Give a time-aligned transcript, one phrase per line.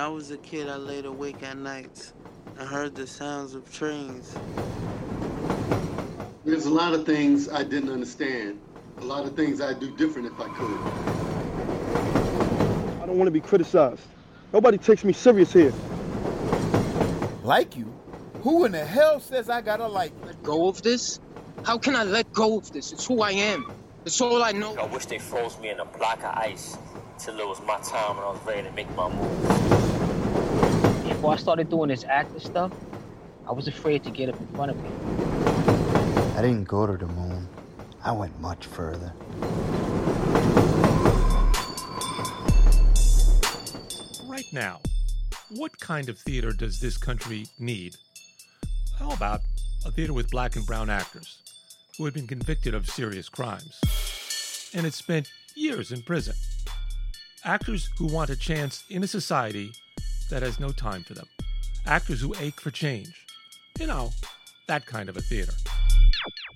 [0.00, 2.14] I was a kid, I laid awake at nights
[2.58, 4.34] and heard the sounds of trains.
[6.42, 8.58] There's a lot of things I didn't understand.
[8.96, 10.80] A lot of things I'd do different if I could.
[13.02, 14.00] I don't want to be criticized.
[14.54, 15.74] Nobody takes me serious here.
[17.44, 17.92] Like you?
[18.40, 20.28] Who in the hell says I gotta like you?
[20.28, 21.20] Let go of this?
[21.66, 22.90] How can I let go of this?
[22.90, 23.70] It's who I am.
[24.06, 24.74] It's all I know.
[24.76, 26.78] I wish they froze me in a block of ice
[27.18, 29.79] till it was my time and I was ready to make my move.
[31.20, 32.72] Before I started doing this acting stuff,
[33.46, 36.38] I was afraid to get up in front of people.
[36.38, 37.46] I didn't go to the moon.
[38.02, 39.12] I went much further.
[44.26, 44.80] Right now,
[45.50, 47.96] what kind of theater does this country need?
[48.98, 49.42] How about
[49.84, 51.36] a theater with black and brown actors
[51.98, 53.78] who had been convicted of serious crimes
[54.72, 56.34] and had spent years in prison?
[57.44, 59.70] Actors who want a chance in a society
[60.30, 61.26] that has no time for them.
[61.86, 63.26] Actors who ache for change.
[63.78, 64.10] You know,
[64.66, 65.52] that kind of a theater.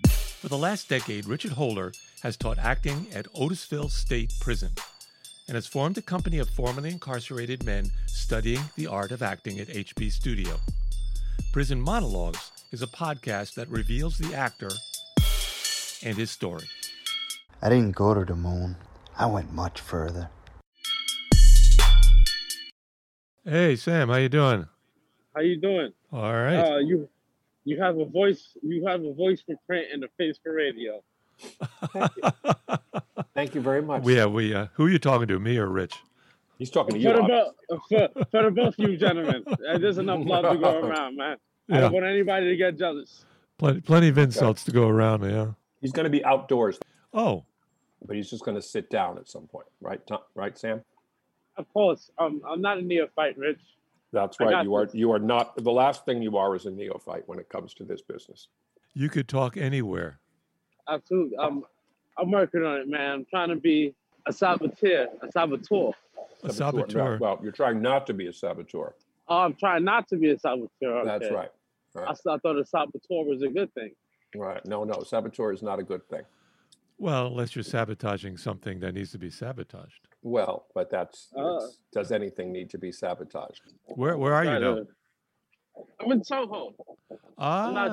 [0.09, 4.71] For the last decade, Richard Hoehler has taught acting at Otisville State Prison
[5.49, 9.69] and has formed a company of formerly incarcerated men studying the art of acting at
[9.69, 10.57] HB Studio.
[11.53, 14.71] Prison Monologues is a podcast that reveals the actor
[16.05, 16.67] and his story.
[17.63, 18.77] I didn't go to the moon.
[19.17, 20.29] I went much further.
[23.47, 24.67] Hey Sam, how you doing?
[25.35, 25.93] How you doing?
[26.13, 26.57] All right.
[26.57, 27.09] Uh, you
[27.65, 28.57] you have a voice.
[28.63, 31.03] You have a voice for print and a face for radio.
[31.93, 32.31] Thank you
[33.35, 34.03] Thank you very much.
[34.03, 35.95] we yeah, we uh, who are you talking to, me or Rich?
[36.59, 37.11] He's talking to you.
[37.11, 37.81] For the, Bob.
[38.15, 41.37] for, for the both you gentlemen, Uh, there's enough love to go around, man.
[41.71, 43.25] I don't want anybody to get jealous.
[43.59, 45.23] Plenty, plenty of insults to go around.
[45.29, 45.53] Yeah.
[45.81, 46.79] He's going to be outdoors,
[47.13, 47.45] Oh,
[48.07, 50.05] but he's just going to sit down at some point, right?
[50.07, 50.83] Tom, right, Sam?
[51.57, 53.61] Of course, um, I'm not a neophyte, Rich.
[54.13, 54.65] That's right.
[54.65, 54.87] You are.
[54.87, 54.95] this.
[54.95, 55.57] You are not.
[55.57, 58.49] The last thing you are is a neophyte when it comes to this business.
[58.95, 60.19] you could talk anywhere.
[60.89, 61.37] Absolutely.
[61.39, 61.65] I'm,
[62.19, 63.11] I'm working on it, man.
[63.11, 63.95] I'm trying to be
[64.27, 65.91] a saboteur, a saboteur.
[66.45, 66.87] A Saboteur.
[66.89, 67.19] saboteur.
[67.21, 68.95] Well, you're trying not to be a saboteur.
[69.29, 71.05] Oh, I'm trying not to be a saboteur.
[71.05, 71.35] That's okay.
[71.35, 71.51] right.
[71.97, 72.11] I, Right.
[72.11, 73.93] s- I thought a saboteur was a good thing.
[74.37, 74.65] Right.
[74.67, 75.03] No, no.
[75.05, 76.23] Saboteur is not a good thing.
[76.99, 80.09] Well, unless you're sabotaging something that needs to be sabotaged.
[80.23, 81.29] Well, but that's.
[81.37, 81.57] Uh.
[81.57, 83.61] it's- does anything need to be sabotaged?
[83.87, 84.79] Where where are you now?
[86.01, 86.73] I'm in Soho.
[87.11, 87.17] not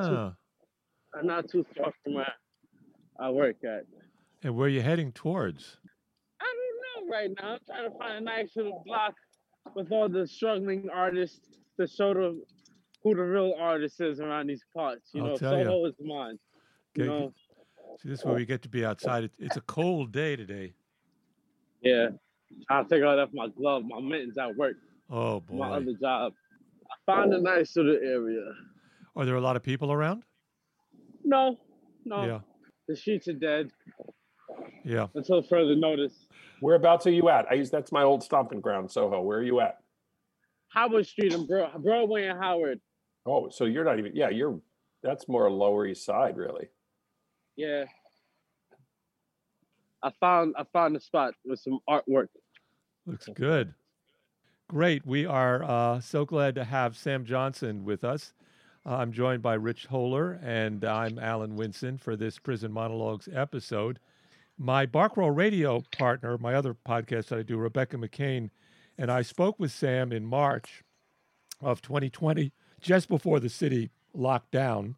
[0.08, 0.34] too- Ah,
[1.16, 2.34] I'm not too far from where
[3.20, 3.86] I work at.
[4.44, 5.78] and where are you heading towards?
[6.40, 7.54] I don't know right now.
[7.54, 9.14] I'm trying to find a nice little block
[9.76, 12.44] with all the struggling artists to show them
[13.04, 15.10] who the real artist is around these parts.
[15.14, 15.64] You I'll know, tell ya.
[15.66, 16.38] Soho is mine.
[16.96, 17.34] You know,
[18.02, 19.30] See, this is where we get to be outside.
[19.40, 20.74] It's a cold day today.
[21.82, 22.08] yeah.
[22.68, 24.76] Trying to take out off my glove, my mittens at work,
[25.10, 26.34] Oh boy, my other job.
[26.86, 28.44] I found a nice little area.
[29.16, 30.24] are there a lot of people around?
[31.24, 31.58] No,
[32.04, 32.26] no.
[32.26, 32.40] Yeah,
[32.90, 33.72] The streets are dead
[34.84, 35.08] yeah.
[35.16, 36.28] until further notice.
[36.60, 37.46] Whereabouts are you at?
[37.50, 39.22] I use that's my old stomping ground, Soho.
[39.22, 39.78] Where are you at?
[40.70, 42.82] Howard Street and Bro- Broadway and Howard.
[43.26, 44.12] Oh, so you're not even.
[44.14, 44.60] Yeah, you're.
[45.04, 46.68] That's more Lower East Side, really.
[47.62, 47.86] Yeah.
[50.02, 52.30] I found I found a spot with some artwork.
[53.06, 53.76] Looks good.
[54.68, 55.06] Great.
[55.06, 58.34] We are uh, so glad to have Sam Johnson with us.
[58.84, 64.00] Uh, I'm joined by Rich Hoehler, and I'm Alan Winson for this Prison Monologues episode.
[64.58, 68.50] My Barkroll Radio partner, my other podcast that I do, Rebecca McCain,
[68.98, 70.84] and I spoke with Sam in March
[71.62, 74.96] of 2020, just before the city locked down.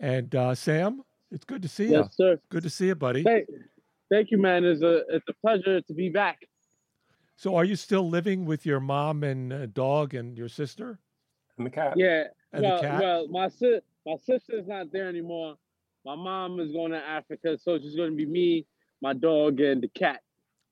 [0.00, 1.98] And uh, Sam, it's good to see you.
[1.98, 2.40] Yes, sir.
[2.48, 3.22] Good to see you, buddy.
[3.22, 3.46] Thank,
[4.10, 4.64] thank you, man.
[4.64, 6.38] It's a it's a pleasure to be back.
[7.36, 10.98] So, are you still living with your mom and uh, dog and your sister?
[11.56, 11.94] And the cat.
[11.96, 12.24] Yeah.
[12.52, 13.00] And the well, cat?
[13.00, 15.56] well, my si- my sister's not there anymore.
[16.04, 18.66] My mom is going to Africa, so it's just going to be me,
[19.02, 20.20] my dog, and the cat.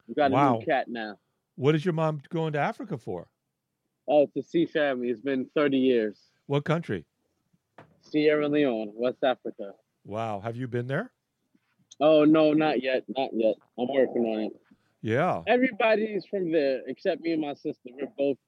[0.07, 1.17] We got a new cat now.
[1.57, 3.29] What is your mom going to Africa for?
[4.09, 5.11] Oh, to see family.
[5.11, 6.19] It's been 30 years.
[6.47, 7.05] What country?
[8.01, 9.73] Sierra Leone, West Africa.
[10.09, 10.41] Wow.
[10.41, 11.13] Have you been there?
[12.01, 13.57] Oh no, not yet, not yet.
[13.79, 14.53] I'm working on it.
[15.03, 15.43] Yeah.
[15.47, 17.91] Everybody's from there except me and my sister.
[17.93, 18.39] We're both,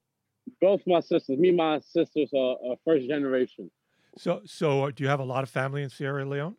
[0.61, 1.39] both my sisters.
[1.39, 3.71] Me and my sisters are, are first generation.
[4.17, 6.57] So, so uh, do you have a lot of family in Sierra Leone?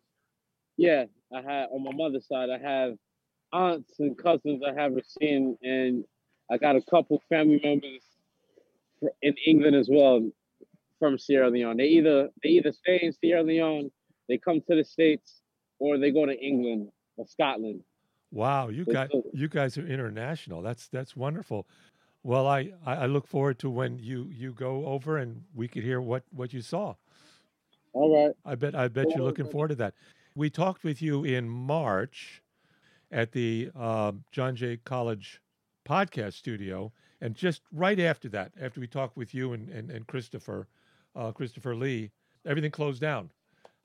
[0.76, 2.48] Yeah, I have on my mother's side.
[2.48, 2.94] I have
[3.52, 6.04] aunts and cousins I haven't seen, and
[6.48, 8.02] I got a couple family members
[9.20, 10.30] in England as well
[11.00, 11.76] from Sierra Leone.
[11.76, 13.90] They either they either stay in Sierra Leone,
[14.32, 15.42] they come to the states,
[15.78, 16.88] or they go to England
[17.18, 17.82] or Scotland.
[18.30, 20.62] Wow, you a- you guys are international.
[20.62, 21.66] That's that's wonderful.
[22.22, 25.82] Well, I, I I look forward to when you you go over and we could
[25.82, 26.94] hear what what you saw.
[27.92, 28.34] All right.
[28.46, 29.92] I bet I bet you're looking forward to that.
[30.34, 32.42] We talked with you in March
[33.10, 35.42] at the uh, John Jay College
[35.86, 36.90] podcast studio,
[37.20, 40.68] and just right after that, after we talked with you and and, and Christopher,
[41.14, 42.12] uh, Christopher Lee,
[42.46, 43.28] everything closed down.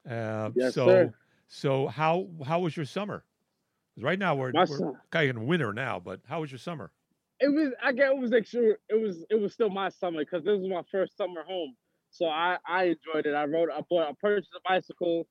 [0.09, 1.13] Uh, Yes, so sir.
[1.47, 3.23] so how how was your summer?
[3.99, 6.91] right now we're, we're kind of in winter now, but how was your summer?
[7.39, 7.73] It was.
[7.83, 8.71] I guess it was extra.
[8.89, 9.23] It was.
[9.29, 11.75] It was still my summer because this was my first summer home.
[12.09, 13.33] So I I enjoyed it.
[13.35, 13.69] I rode.
[13.69, 14.09] I bought.
[14.09, 15.27] I purchased a bicycle,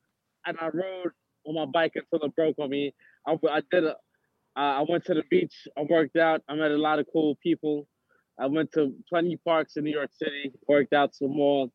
[0.46, 1.10] and I rode
[1.46, 2.94] on my bike until it broke on me.
[3.26, 3.96] I, I did a.
[4.56, 5.66] Uh, I went to the beach.
[5.76, 6.42] I worked out.
[6.48, 7.88] I met a lot of cool people.
[8.38, 10.52] I went to plenty parks in New York City.
[10.68, 11.68] Worked out some more,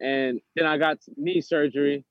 [0.00, 2.04] and then I got knee surgery.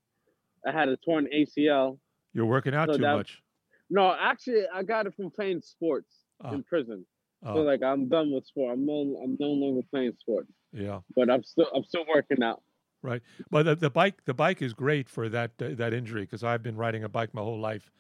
[0.66, 2.00] I had a torn ACL.
[2.34, 3.42] You're working out So too that- much.
[3.90, 6.54] No, actually, I got it from playing sports Oh.
[6.54, 7.06] in prison.
[7.44, 7.56] Oh.
[7.56, 8.74] So like I'm done with sport.
[8.74, 10.52] I'm no I'm no longer playing sports.
[10.74, 11.02] Yeah.
[11.16, 12.62] But I'm still I'm still working out.
[13.04, 13.22] Right,
[13.52, 16.64] but the, the bike the bike is great for that uh, that injury because I've
[16.64, 17.92] been riding a bike my whole life,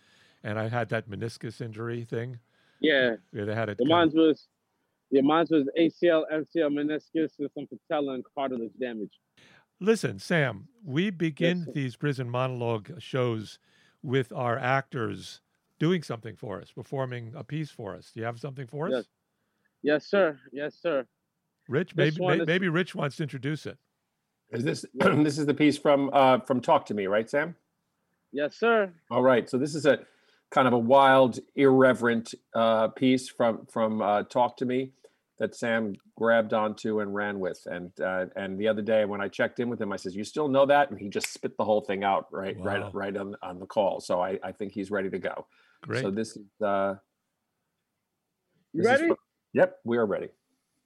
[0.44, 2.40] and I had that meniscus injury thing.
[2.82, 3.18] Yeah.
[3.32, 3.78] Yeah, they had it.
[3.78, 4.48] The mine was
[5.12, 9.14] yeah, mine was ACL, MCL, meniscus, and some patella and cartilage damage.
[9.80, 13.60] Listen, Sam, we begin these prison monologue shows
[14.04, 15.42] with our actors
[15.80, 18.12] doing something for us, performing a piece for us.
[18.13, 19.06] Do you have something for us, Yes.
[19.83, 20.39] Yes, sir.
[20.51, 21.06] Yes, sir.
[21.68, 21.94] Rich?
[21.94, 23.77] This Maybe may- is- maybe Rich wants to introduce it.
[24.51, 27.56] Is this this is the piece from uh, from Talk to Me, right, Sam?
[28.31, 28.92] Yes, sir.
[29.12, 29.50] All right.
[29.50, 30.00] So this is a
[30.51, 34.92] kind of a wild, irreverent uh, piece from from uh, Talk to Me
[35.38, 37.60] that Sam grabbed onto and ran with.
[37.66, 40.24] And uh, and the other day when I checked in with him, I says, "You
[40.24, 42.66] still know that?" And he just spit the whole thing out right Wow.
[42.66, 44.00] right right on on the call.
[44.00, 45.46] So I I think he's ready to go.
[45.84, 46.02] Great.
[46.02, 46.96] So this is uh,
[48.74, 49.08] You this is ready?
[49.10, 49.20] fr-
[49.54, 50.30] yep, we are ready.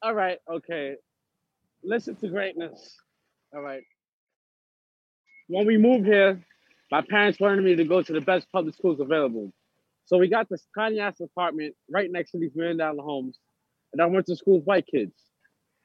[0.02, 0.96] All right, okay.
[1.84, 2.96] Listen to greatness.
[3.54, 3.84] All right.
[5.48, 6.42] When we moved here,
[6.92, 9.52] my parents wanted me to go to the best public schools available.
[10.06, 13.38] So we got this tiny ass apartment right next to these million dollar homes.
[13.92, 15.14] And I went to school with white kids.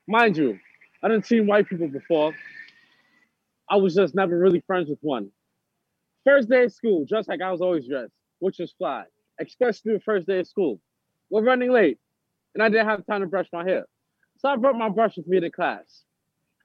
[0.07, 0.59] Mind you,
[1.03, 2.35] I didn't see white people before.
[3.71, 5.31] I was just never really friends with one.
[6.25, 9.05] First day of school, just like I was always dressed, which was fly,
[9.41, 10.81] especially the first day of school.
[11.31, 11.99] We're running late,
[12.55, 13.87] and I didn't have time to brush my hair.
[14.39, 16.05] So I brought my brush with me to class.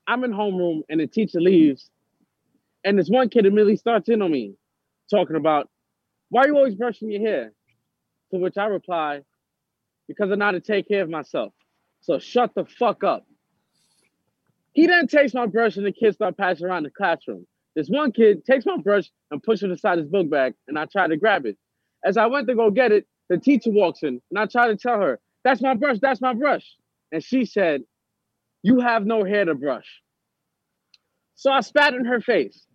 [0.07, 1.89] I'm in homeroom, and the teacher leaves,
[2.83, 4.55] and this one kid immediately starts in on me,
[5.09, 5.69] talking about,
[6.29, 7.53] why are you always brushing your hair?
[8.31, 9.21] To which I reply,
[10.09, 11.53] because I know how to take care of myself.
[12.01, 13.25] So shut the fuck up.
[14.73, 17.45] He then takes my brush and the kids start passing around the classroom.
[17.75, 20.85] This one kid takes my brush and pushes it aside his book bag, and I
[20.85, 21.57] try to grab it.
[22.03, 24.75] As I went to go get it, the teacher walks in, and I try to
[24.75, 26.65] tell her, That's my brush, that's my brush.
[27.11, 27.83] And she said,
[28.63, 30.01] You have no hair to brush.
[31.35, 32.65] So I spat in her face.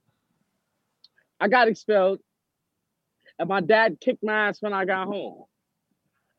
[1.41, 2.21] I got expelled,
[3.41, 5.45] and my dad kicked my ass when I got home.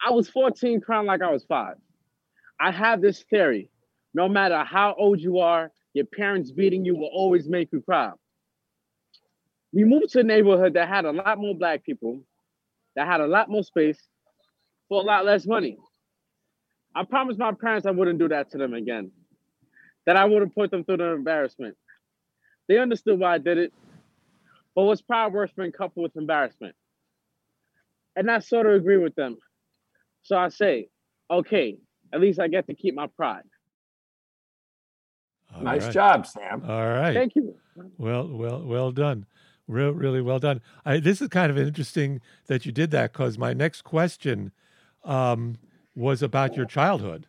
[0.06, 1.76] I was 14, crying like I was five.
[2.60, 3.70] I have this theory
[4.16, 8.12] no matter how old you are, your parents beating you will always make you cry.
[9.74, 12.22] We moved to a neighborhood that had a lot more black people,
[12.96, 14.02] that had a lot more space,
[14.88, 15.78] for a lot less money.
[16.96, 19.12] I promised my parents I wouldn't do that to them again,
[20.06, 21.76] that I wouldn't put them through the embarrassment.
[22.70, 23.74] They understood why I did it,
[24.76, 26.76] but was pride worse than coupled with embarrassment?
[28.16, 29.40] And I sort of agree with them.
[30.26, 30.90] So I say,
[31.30, 31.78] okay,
[32.12, 33.44] at least I get to keep my pride.
[35.56, 35.94] All nice right.
[35.94, 36.64] job, Sam.
[36.68, 37.14] All right.
[37.14, 37.56] Thank you.
[37.98, 39.28] Well, well, well done.
[39.68, 40.62] Real, really well done.
[40.84, 44.52] I, this is kind of interesting that you did that because my next question
[45.04, 45.58] um,
[45.96, 47.28] was about your childhood.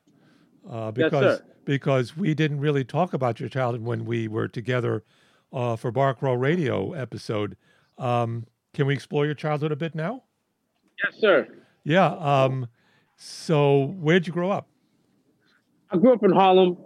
[0.68, 1.44] Uh, Yes, because sir.
[1.66, 5.04] because we didn't really talk about your childhood when we were together
[5.52, 7.56] uh, for Bark Row Radio episode.
[7.98, 10.24] Um, can we explore your childhood a bit now?
[11.04, 11.46] Yes, sir.
[11.84, 12.08] Yeah.
[12.08, 12.68] Um,
[13.16, 14.68] so where'd you grow up?
[15.90, 16.76] I grew up in Harlem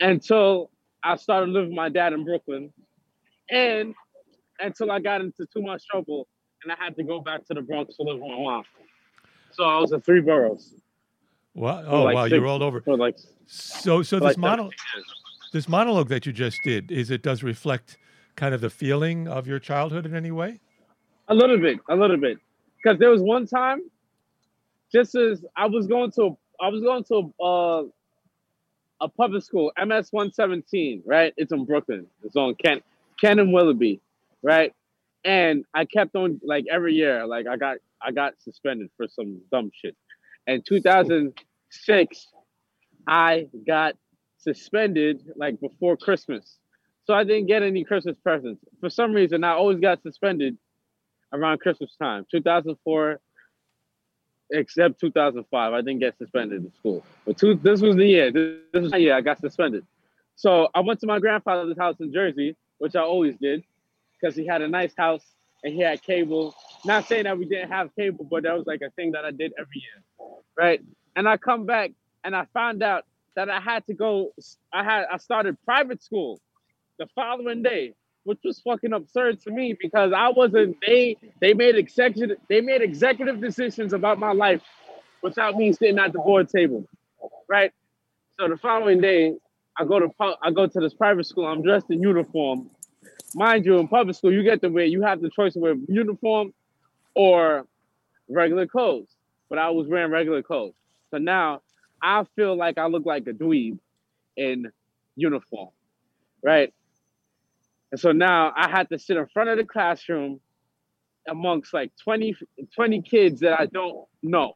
[0.00, 0.70] until
[1.02, 2.72] I started living with my dad in Brooklyn,
[3.50, 3.94] and
[4.58, 6.28] until I got into too much trouble
[6.62, 8.64] and I had to go back to the Bronx to live with my mom.
[9.52, 10.74] So I was in three boroughs.
[11.54, 12.82] For Oh, like wow, you rolled over.
[12.86, 15.06] Like, So, so this like monologue, 13 years.
[15.52, 17.96] this monologue that you just did, is it does reflect
[18.36, 20.60] kind of the feeling of your childhood in any way?
[21.28, 22.38] A little bit, a little bit.
[22.76, 23.80] Because there was one time,
[24.92, 27.82] just as I was going to, I was going to uh,
[29.00, 31.32] a public school, MS 117, right?
[31.36, 32.06] It's in Brooklyn.
[32.22, 32.80] It's on Ken,
[33.20, 34.00] Ken and Willoughby,
[34.42, 34.72] right?
[35.24, 39.40] And I kept on like every year, like I got, I got suspended for some
[39.50, 39.96] dumb shit.
[40.46, 42.26] And 2006,
[43.06, 43.94] I got
[44.38, 46.56] suspended like before Christmas.
[47.04, 48.62] So I didn't get any Christmas presents.
[48.80, 50.56] For some reason, I always got suspended
[51.32, 52.24] around Christmas time.
[52.30, 53.20] 2004,
[54.50, 57.04] except 2005, I didn't get suspended in school.
[57.26, 58.30] But two, this was the year.
[58.30, 59.84] This, this was the year I got suspended.
[60.36, 63.62] So I went to my grandfather's house in Jersey, which I always did,
[64.20, 65.24] because he had a nice house
[65.62, 66.54] and he had cable.
[66.84, 69.30] Not saying that we didn't have cable, but that was like a thing that I
[69.30, 70.80] did every year, right?
[71.14, 71.92] And I come back
[72.24, 73.04] and I found out
[73.36, 74.32] that I had to go.
[74.72, 76.40] I had I started private school
[76.98, 80.76] the following day, which was fucking absurd to me because I wasn't.
[80.86, 84.62] They they made executive they made executive decisions about my life
[85.22, 86.86] without me sitting at the board table,
[87.48, 87.72] right?
[88.38, 89.34] So the following day,
[89.78, 90.08] I go to
[90.42, 91.46] I go to this private school.
[91.46, 92.70] I'm dressed in uniform.
[93.34, 95.74] Mind you, in public school, you get to wear you have the choice to wear
[95.88, 96.52] uniform
[97.14, 97.66] or
[98.28, 99.08] regular clothes.
[99.48, 100.74] But I was wearing regular clothes.
[101.10, 101.62] So now
[102.02, 103.78] I feel like I look like a dweeb
[104.36, 104.70] in
[105.16, 105.70] uniform,
[106.42, 106.72] right?
[107.92, 110.40] And so now I had to sit in front of the classroom
[111.28, 112.36] amongst like 20,
[112.74, 114.54] 20 kids that I don't know,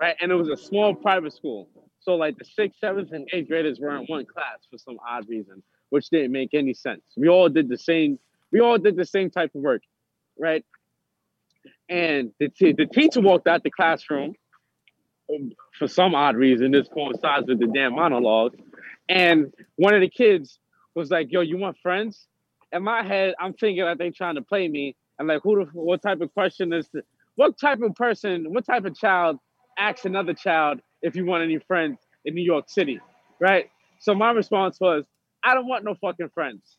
[0.00, 0.16] right?
[0.20, 1.68] And it was a small private school.
[2.00, 5.28] So like the sixth, seventh, and eighth graders were in one class for some odd
[5.28, 7.02] reason, which didn't make any sense.
[7.16, 8.18] We all did the same,
[8.52, 9.82] we all did the same type of work,
[10.38, 10.64] right?
[11.88, 14.34] And the, t- the teacher walked out the classroom
[15.34, 16.70] um, for some odd reason.
[16.70, 18.56] This coincides with the damn monologue.
[19.08, 20.58] And one of the kids
[20.94, 22.26] was like, "Yo, you want friends?"
[22.72, 24.96] In my head, I'm thinking that they trying to play me.
[25.18, 25.64] I'm like, "Who?
[25.64, 26.88] The, what type of question is?
[27.36, 28.52] What type of person?
[28.52, 29.38] What type of child
[29.78, 33.00] asks another child if you want any friends in New York City?"
[33.40, 33.70] Right.
[34.00, 35.04] So my response was,
[35.44, 36.76] "I don't want no fucking friends."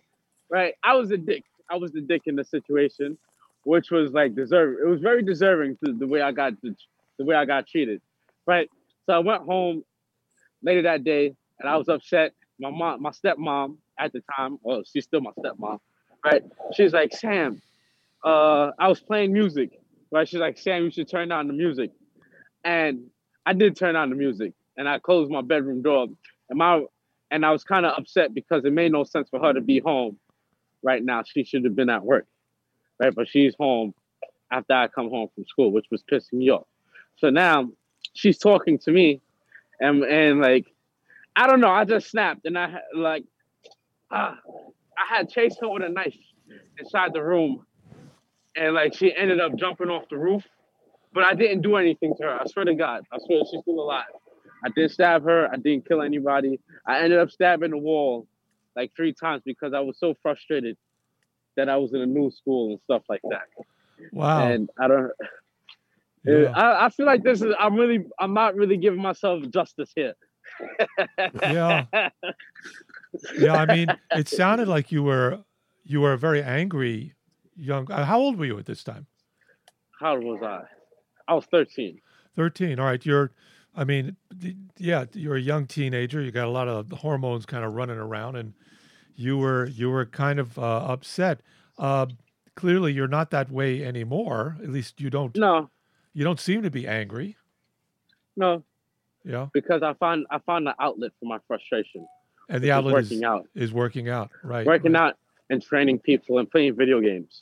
[0.50, 0.76] Right.
[0.84, 1.44] I was a dick.
[1.70, 3.18] I was the dick in the situation,
[3.64, 4.80] which was like deserving.
[4.86, 6.76] It was very deserving to the way I got the,
[7.18, 8.02] the way I got treated.
[8.46, 8.70] Right.
[9.06, 9.84] So I went home
[10.64, 12.34] later that day and I was upset.
[12.62, 15.80] My mom, my stepmom at the time, well, she's still my stepmom,
[16.24, 16.44] right?
[16.74, 17.62] She's like, Sam,
[18.24, 20.28] uh, I was playing music, right?
[20.28, 21.92] She's like, Sam, you should turn down the music.
[22.64, 23.08] And
[23.46, 26.08] I did turn on the music and I closed my bedroom door.
[26.50, 26.84] And my
[27.32, 29.80] and I was kind of upset because it made no sense for her to be
[29.80, 30.18] home
[30.84, 31.24] right now.
[31.24, 32.28] She should have been at work.
[33.00, 33.16] Right.
[33.16, 33.96] But she's home
[34.52, 36.68] after I come home from school, which was pissing me off.
[37.18, 37.70] So now
[38.14, 39.22] she's talking to me
[39.80, 40.68] and and like
[41.36, 43.24] I don't know, I just snapped and I like
[44.12, 44.36] uh,
[44.98, 46.16] I had chased her with a knife
[46.78, 47.66] inside the room
[48.56, 50.44] and like she ended up jumping off the roof.
[51.14, 52.40] But I didn't do anything to her.
[52.40, 53.04] I swear to God.
[53.12, 54.06] I swear she's still alive.
[54.64, 55.50] I didn't stab her.
[55.52, 56.60] I didn't kill anybody.
[56.86, 58.28] I ended up stabbing the wall
[58.76, 60.78] like three times because I was so frustrated
[61.58, 63.44] that I was in a new school and stuff like that.
[64.14, 64.48] Wow.
[64.48, 65.12] And I don't
[66.26, 66.52] Yeah.
[66.56, 70.14] I, I feel like this is I'm really I'm not really giving myself justice here.
[71.42, 71.86] Yeah.
[73.38, 75.40] Yeah, I mean, it sounded like you were
[75.84, 77.14] you were a very angry
[77.56, 77.92] young.
[77.92, 79.06] uh, How old were you at this time?
[80.00, 80.62] How old was I?
[81.28, 82.00] I was 13.
[82.36, 82.80] Thirteen.
[82.80, 83.32] All right, you're.
[83.76, 84.16] I mean,
[84.78, 86.22] yeah, you're a young teenager.
[86.22, 88.54] You got a lot of hormones kind of running around, and
[89.16, 91.42] you were you were kind of uh, upset.
[91.78, 92.06] Uh,
[92.56, 94.58] clearly, you're not that way anymore.
[94.64, 95.36] At least you don't.
[95.36, 95.70] No,
[96.14, 97.36] You don't seem to be angry.
[98.38, 98.64] no,
[99.24, 102.06] Yeah, because I find I find an outlet for my frustration.
[102.50, 103.48] and which the is outlet working is, out.
[103.56, 104.32] is working out.
[104.44, 104.66] Right.
[104.66, 105.10] working right.
[105.10, 105.18] out
[105.50, 107.42] and training people and playing video games.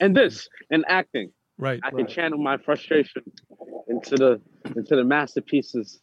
[0.00, 1.32] And this and acting.
[1.58, 1.80] Right.
[1.82, 3.22] I can channel my frustration
[3.88, 4.40] into the
[4.74, 6.00] into the masterpieces.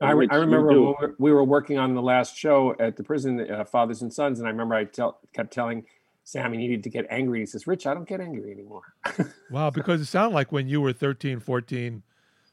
[0.00, 2.96] I, which I remember when we were- we were working on the last show at
[2.96, 5.84] the prison, uh, Fathers and Sons, and I remember I tell, kept telling
[6.22, 7.40] Sam he needed to get angry.
[7.40, 8.82] He says, Rich, I don't get angry anymore.
[9.50, 12.02] Wow, because it sounded like when you were 13, 14,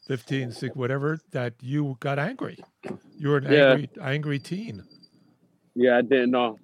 [0.07, 2.57] 15, 6, whatever, that you got angry.
[3.17, 3.72] You were an Yeah.
[3.74, 4.83] angry, angry teen.
[5.75, 6.57] Yeah, I didn't know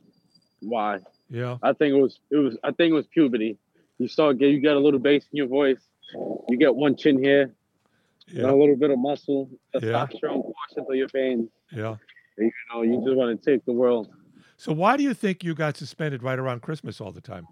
[0.61, 0.99] why.
[1.29, 1.57] Yeah.
[1.63, 3.57] I think it was it was I think it was puberty.
[3.97, 5.81] You start get you got a little bass in your voice.
[6.49, 7.53] You get one chin here,
[8.29, 9.79] and a little bit of muscle, Yeah.
[9.81, 11.49] testosterone coursing through your veins.
[11.71, 11.97] Yeah.
[12.37, 14.09] And, you know, you just want to take the world.
[14.57, 17.45] So why do you think you got suspended right around Christmas all the time?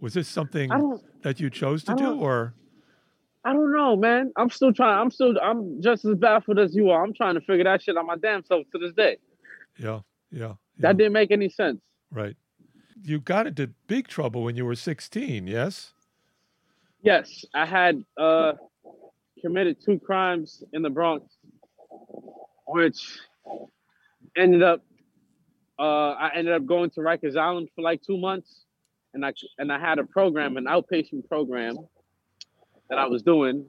[0.00, 0.70] Was this something
[1.22, 2.54] that you chose to do or
[3.44, 4.32] I don't know, man.
[4.36, 4.98] I'm still trying.
[5.00, 5.34] I'm still.
[5.42, 7.02] I'm just as baffled as you are.
[7.04, 9.16] I'm trying to figure that shit out my damn self to this day.
[9.78, 11.80] yeah, yeah, That didn't make any sense.
[12.10, 12.36] right.
[13.04, 15.92] You got into big trouble when you were 16, yes?
[17.02, 18.52] Yes, I had uh,
[19.40, 21.24] committed two crimes in the Bronx,
[22.68, 23.18] which
[24.36, 24.82] ended up.
[25.80, 28.66] Uh, I ended up going to Rikers Island for like two months,
[29.14, 31.76] and I and I had a program, an outpatient program,
[32.92, 33.64] that I was doing,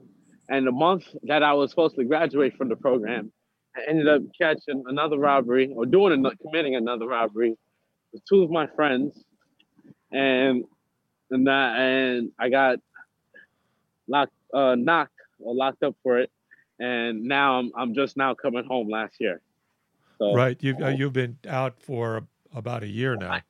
[0.50, 3.32] and the month that I was supposed to graduate from the program,
[3.74, 7.56] I ended up catching another robbery or doing another, committing another robbery
[8.12, 9.24] with two of my friends,
[10.12, 10.64] and
[11.30, 12.80] and that and I got
[14.06, 16.30] locked, uh, knocked or locked up for it,
[16.78, 19.40] and now I'm I'm just now coming home last year.
[20.18, 20.62] So Right.
[20.62, 23.40] You've uh, you've been out for about a year now.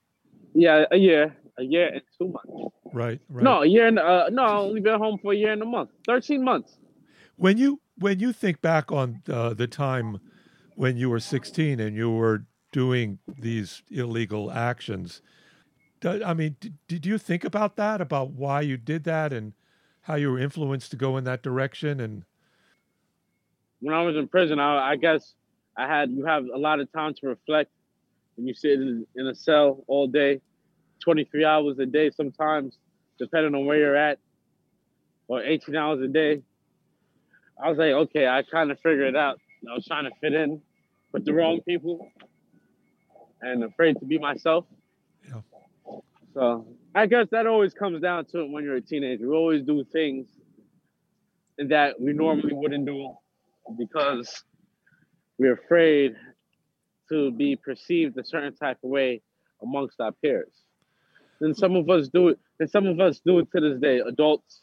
[0.55, 2.75] yeah, a year, a year and two months.
[2.93, 3.21] Right.
[3.29, 3.45] Right.
[3.45, 5.67] No, a year and uh, no, I only been home for a year and a
[5.67, 5.91] month.
[6.07, 6.79] Thirteen months.
[7.37, 10.21] When you when you think back on uh, the time
[10.77, 15.23] when you were 16 and you were doing these illegal actions,
[16.01, 18.01] do- I mean, did, did you think about that?
[18.01, 19.53] About why you did that and
[20.03, 22.01] how you were influenced to go in that direction?
[22.01, 22.25] And
[23.81, 25.35] when I was in prison, I, I guess
[25.77, 27.71] I had you have a lot of time to reflect
[28.37, 30.41] when you sit in, in a cell all day,
[31.05, 32.79] 23 hours a day sometimes,
[33.19, 34.19] depending on where you're at,
[35.29, 36.43] or 18 hours a day.
[37.63, 39.39] I was like, okay, I kind of figured it out.
[39.71, 40.61] I was trying to fit in
[41.13, 42.09] with the wrong people
[43.41, 44.65] and afraid to be myself.
[45.29, 45.41] Yeah.
[46.35, 49.29] So I guess that always comes down to it when you're a teenager.
[49.29, 50.27] We always do things
[51.59, 53.15] that we normally wouldn't do
[53.79, 54.43] because
[55.39, 56.17] we're afraid
[57.11, 59.23] to be perceived a certain type of way
[59.63, 60.64] amongst our peers.
[61.41, 63.99] And some of us do it, and some of us do it to this day.
[63.99, 64.63] Adults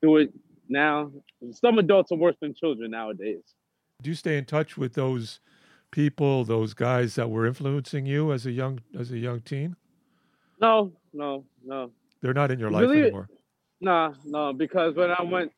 [0.00, 0.32] do it
[0.68, 1.10] now.
[1.52, 3.42] Some adults are worse than children nowadays.
[4.02, 5.40] do you stay in touch with those
[5.90, 9.76] people, those guys that were influencing you as a young as a young teen?
[10.60, 11.90] No, no, no.
[12.20, 13.28] They're not in your life it- anymore.
[13.82, 15.52] Nah, no, because when I went,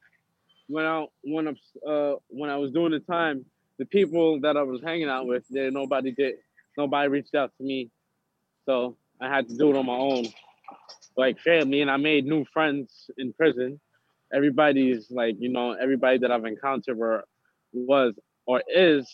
[0.69, 3.45] when I when I uh when I was doing the time,
[3.79, 6.37] the people that I was hanging out with, they nobody did,
[6.79, 7.91] nobody reached out to me,
[8.65, 10.27] so I had to do it on my own,
[11.17, 13.81] like family, and I made new friends in prison.
[14.35, 17.25] Everybody's like, you know, everybody that I've encountered were
[17.73, 18.15] was
[18.47, 19.09] or is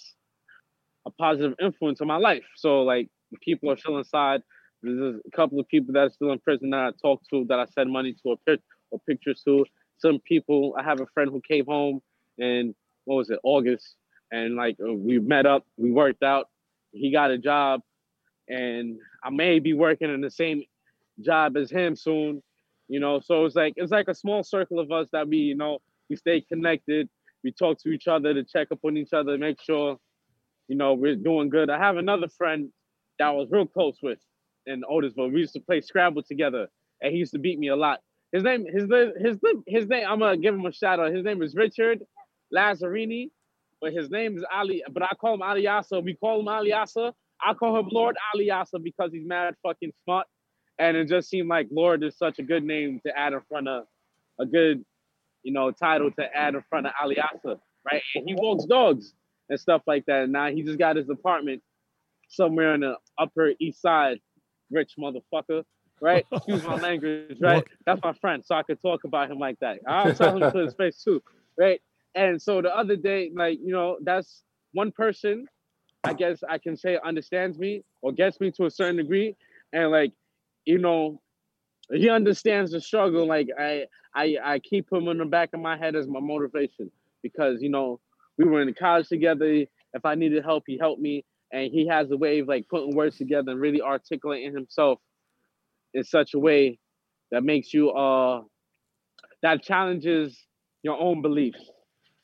[1.06, 2.44] a positive influence on my life.
[2.56, 3.08] So like,
[3.42, 4.42] people are still inside.
[4.82, 7.58] There's a couple of people that are still in prison that I talk to, that
[7.58, 9.66] I send money to, or, pic- or pictures to.
[9.98, 12.00] Some people, I have a friend who came home
[12.38, 13.96] in what was it, August,
[14.30, 16.48] and like we met up, we worked out.
[16.92, 17.82] He got a job,
[18.48, 20.62] and I may be working in the same
[21.20, 22.42] job as him soon.
[22.88, 25.54] You know, so it's like it's like a small circle of us that we, you
[25.54, 27.08] know, we stay connected.
[27.44, 29.98] We talk to each other to check up on each other, make sure,
[30.68, 31.70] you know, we're doing good.
[31.70, 32.70] I have another friend
[33.18, 34.18] that I was real close with
[34.66, 35.32] in Otisville.
[35.32, 36.66] We used to play Scrabble together,
[37.02, 38.00] and he used to beat me a lot.
[38.32, 40.06] His name, his name, his his name.
[40.08, 41.12] I'm gonna give him a shout out.
[41.12, 42.02] His name is Richard
[42.54, 43.30] Lazzarini,
[43.80, 44.82] but his name is Ali.
[44.90, 46.02] But I call him Aliasa.
[46.02, 47.12] We call him Aliasa.
[47.44, 50.26] I call him Lord Aliasa because he's mad fucking smart,
[50.78, 53.68] and it just seemed like Lord is such a good name to add in front
[53.68, 53.84] of
[54.40, 54.84] a good,
[55.42, 57.58] you know, title to add in front of Aliasa,
[57.90, 58.02] right?
[58.14, 59.12] And he walks dogs
[59.48, 60.24] and stuff like that.
[60.24, 61.62] And now he just got his apartment
[62.28, 64.18] somewhere in the upper east side,
[64.70, 65.64] rich motherfucker,
[66.00, 66.26] right?
[66.32, 67.64] Excuse my language, right?
[67.86, 69.78] That's my friend, so I could talk about him like that.
[69.86, 71.22] I'll tell him to his face too,
[71.58, 71.80] right?
[72.14, 75.46] And so the other day, like, you know, that's one person
[76.08, 79.36] I guess I can say understands me or gets me to a certain degree.
[79.72, 80.12] And like,
[80.66, 81.20] you know,
[81.92, 83.26] he understands the struggle.
[83.26, 86.90] Like I I I keep him in the back of my head as my motivation
[87.22, 88.00] because you know,
[88.38, 89.46] we were in college together.
[89.94, 91.24] If I needed help, he helped me.
[91.52, 95.00] And he has a way of like putting words together and really articulating himself
[95.94, 96.78] in such a way
[97.30, 98.42] that makes you uh
[99.42, 100.38] that challenges
[100.82, 101.70] your own beliefs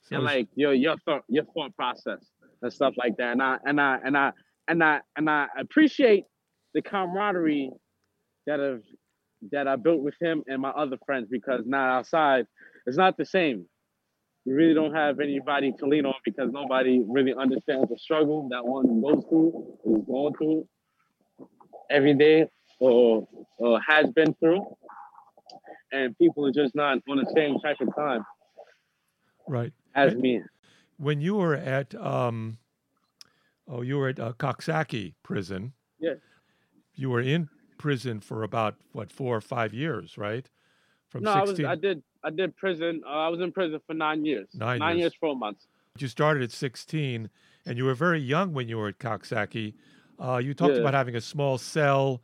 [0.03, 2.25] So and like your your thought your thought process
[2.62, 3.33] and stuff like that.
[3.33, 4.33] And I and I and I
[4.69, 6.25] and I and I appreciate
[6.75, 7.71] the camaraderie
[8.47, 8.83] that have
[9.53, 12.47] that I built with him and my other friends because now outside
[12.87, 13.67] it's not the same.
[14.47, 18.64] We really don't have anybody to lean on because nobody really understands the struggle that
[18.64, 20.69] one goes through, is going through
[21.90, 22.47] every day
[22.79, 24.62] or, or has been through.
[25.93, 28.25] And people are just not on the same type of time
[29.49, 29.73] right.
[29.95, 30.43] as me.
[30.96, 32.59] When you were at um,
[33.68, 35.72] oh, you were at uh, Coxsackie prison.
[35.98, 36.14] Yeah.
[36.94, 40.48] You were in prison for about what four or five years, right?
[41.09, 41.59] From no, I was.
[41.61, 43.02] I did I did prison.
[43.07, 44.48] Uh, I was in prison for nine years.
[44.54, 45.12] Nine nine years.
[45.12, 45.66] years, four months.
[45.98, 47.30] You started at 16
[47.66, 49.74] and you were very young when you were at Coxsackie.
[50.18, 50.80] Uh, you talked Yeah.
[50.80, 52.20] about having a small cell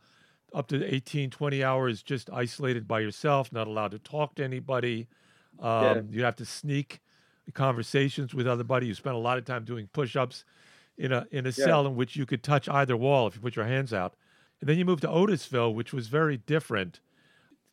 [0.53, 5.07] up to 18, 20 hours just isolated by yourself, not allowed to talk to anybody.
[5.59, 6.01] Um, Yeah.
[6.09, 6.99] You have to sneak
[7.53, 8.87] conversations with other buddy.
[8.87, 10.45] You spent a lot of time doing push ups
[10.97, 11.65] in a, in a Yeah.
[11.65, 14.15] cell in which you could touch either wall if you put your hands out.
[14.59, 16.99] And then you moved to Otisville, which was very different.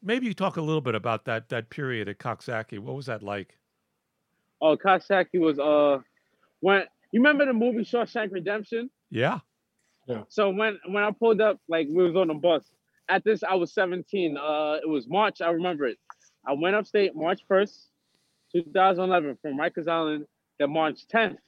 [0.02, 2.78] Maybe you talk a little bit about that that period at Coxsackie.
[2.78, 3.58] What was that like?
[4.60, 5.98] Oh, Coxsackie was uh
[6.60, 8.90] when You remember the movie Shawshank Redemption?
[9.10, 9.40] Yeah.
[10.06, 10.22] Yeah.
[10.28, 12.64] So when when I pulled up, like we was on the bus.
[13.10, 14.36] At this, I was 17.
[14.36, 15.40] Uh, it was March.
[15.40, 15.96] I remember it.
[16.46, 17.86] I went upstate March 1st,
[18.52, 20.26] 2011, from Rikers Island.
[20.58, 21.38] Then March 10th,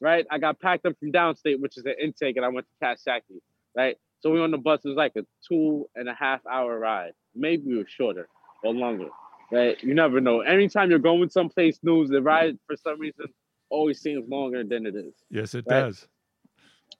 [0.00, 0.26] right?
[0.30, 3.40] I got packed up from downstate, which is an intake, and I went to Coxsackie,
[3.76, 3.98] right?
[4.20, 4.80] So we on the bus.
[4.84, 7.12] It was like a two and a half hour ride.
[7.34, 8.28] Maybe it was shorter
[8.62, 9.08] or longer,
[9.50, 9.82] right?
[9.82, 10.40] You never know.
[10.40, 13.26] Anytime you're going someplace new, the ride for some reason
[13.68, 15.12] always seems longer than it is.
[15.28, 15.80] Yes, it Right.
[15.80, 16.06] does.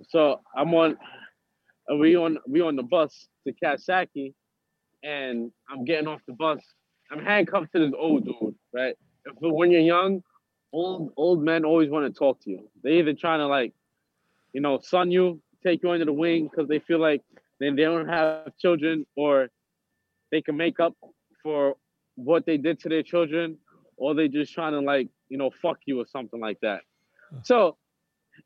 [0.08, 0.98] So I'm on,
[1.98, 4.34] we on we on the bus to Coxsackie,
[5.02, 6.60] and I'm getting off the bus.
[7.12, 8.94] I'm handcuffed to this old dude, right?
[9.26, 10.22] If, when you're young,
[10.72, 12.68] old old men always want to talk to you.
[12.82, 13.74] They either trying to like,
[14.52, 17.22] you know, son you, take you under the wing because they feel like
[17.60, 19.48] they, they don't have children or
[20.30, 20.94] they can make up
[21.42, 21.76] for
[22.14, 23.58] what they did to their children,
[23.96, 26.80] or they just trying to like, you know, fuck you or something like that.
[27.42, 27.76] So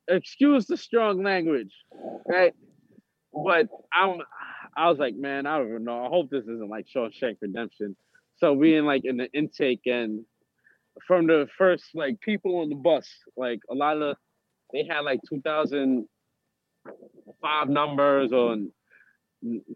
[0.09, 1.73] excuse the strong language,
[2.27, 2.55] right?
[3.33, 4.19] But I'm,
[4.77, 6.05] I was like, man, I don't know.
[6.05, 7.97] I hope this isn't like Shawshank Redemption.
[8.39, 10.25] So we in like in the intake, and
[11.07, 14.17] from the first like people on the bus, like a lot of,
[14.73, 18.57] they had like 2005 numbers or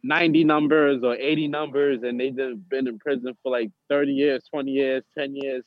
[0.02, 4.70] 90 numbers or 80 numbers, and they've been in prison for like 30 years, 20
[4.70, 5.64] years, 10 years,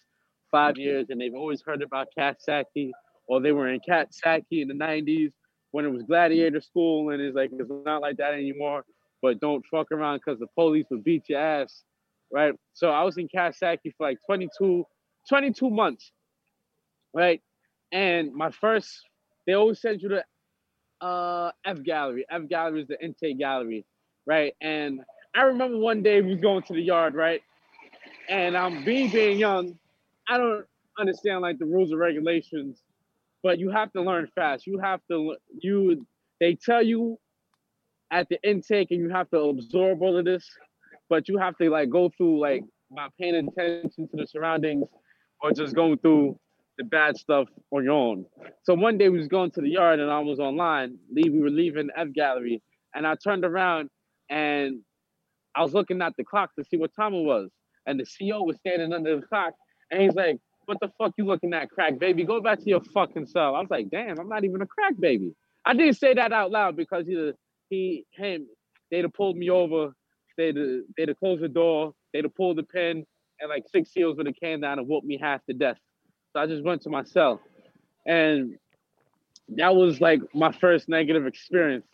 [0.51, 2.91] five years, and they've always heard about Coxsackie,
[3.27, 5.31] or they were in Coxsackie in the 90s
[5.71, 8.85] when it was gladiator school, and it's like it's not like that anymore.
[9.21, 11.83] But don't fuck around because the police will beat your ass,
[12.33, 12.53] right?
[12.73, 14.85] So I was in Coxsackie for like 22,
[15.29, 16.11] 22 months,
[17.13, 17.41] right?
[17.93, 19.01] And my first,
[19.47, 20.25] they always send you to
[21.01, 22.25] uh F gallery.
[22.31, 23.85] F gallery is the intake gallery,
[24.25, 24.53] right?
[24.61, 25.01] And
[25.35, 27.41] I remember one day we was going to the yard, right?
[28.29, 29.77] And I'm being being young,
[30.29, 30.65] I don't
[30.99, 32.81] understand like the rules and regulations,
[33.43, 34.67] but you have to learn fast.
[34.67, 36.05] You have to you
[36.39, 37.19] they tell you
[38.11, 40.49] at the intake and you have to absorb all of this,
[41.13, 44.87] but you have to like go through like by paying attention to the surroundings
[45.41, 46.35] or just going through
[46.79, 48.25] the bad stuff on your own.
[48.63, 50.97] So one day we was going to the yard and I was online.
[51.11, 52.63] Leave, we were leaving F gallery,
[52.95, 53.91] and I turned around
[54.31, 54.79] and
[55.55, 57.51] I was looking at the clock to see what time it was.
[57.85, 59.53] And the CO was standing under the clock,
[59.91, 62.23] and he's like, "What the fuck you looking at, crack baby?
[62.23, 64.95] Go back to your fucking cell." I was like, "Damn, I'm not even a crack
[64.99, 67.33] baby." I didn't say that out loud because he,
[67.69, 68.47] he, him,
[68.89, 69.93] they'd have pulled me over,
[70.37, 70.57] they'd,
[70.97, 73.05] they'd have closed the door, they'd have pulled the pin,
[73.39, 75.77] and like six seals would have came down and whooped me half to death.
[76.31, 77.41] So I just went to my cell.
[78.05, 78.57] And
[79.49, 81.85] that was like my first negative experience.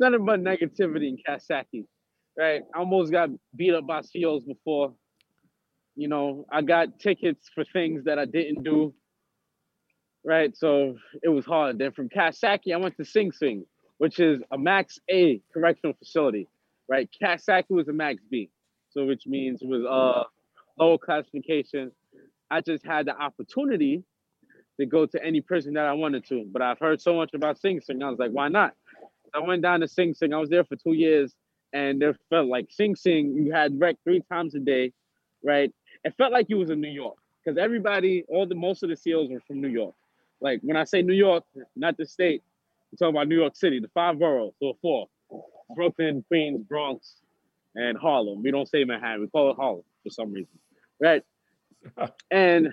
[0.00, 1.86] Nothing but negativity in Coxsackie,
[2.38, 2.62] right?
[2.74, 4.94] I almost got beat up by seals before.
[5.94, 8.94] You know, I got tickets for things that I didn't do,
[10.24, 10.56] right?
[10.56, 11.78] So it was hard.
[11.78, 13.66] Then from Coxsackie, I went to Sing Sing,
[13.98, 16.48] which is a Max A correctional facility,
[16.92, 17.08] right?
[17.22, 18.50] Coxsackie was a Max B,
[18.90, 20.24] so which means was uh
[20.78, 21.90] lower classification.
[22.50, 24.04] I just had the opportunity
[24.78, 26.44] to go to any prison that I wanted to.
[26.52, 28.02] But I've heard so much about Sing Sing.
[28.02, 28.74] I was like, why not?
[29.34, 30.34] I went down to Sing Sing.
[30.34, 31.34] I was there for two years,
[31.72, 33.32] and it felt like Sing Sing.
[33.36, 34.92] You had rec three times a day,
[35.42, 35.72] right?
[36.04, 38.96] It felt like you was in New York because everybody, all the most of the
[38.96, 39.94] SEALs were from New York.
[40.42, 42.42] Like when I say New York, not the state.
[42.90, 45.08] I'm talking about New York City, the five boroughs, or four:
[45.74, 47.16] Brooklyn, Queens, Bronx,
[47.74, 48.42] and Harlem.
[48.42, 49.22] We don't say Manhattan.
[49.22, 50.58] We call it Harlem for some reason,
[51.00, 51.22] right?
[52.30, 52.68] and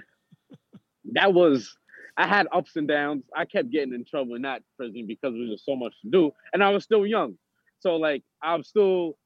[1.13, 1.75] that was
[2.17, 3.23] I had ups and downs.
[3.35, 6.09] I kept getting in trouble in that prison because there was just so much to
[6.09, 7.37] do, and I was still young.
[7.79, 9.17] So like I'm still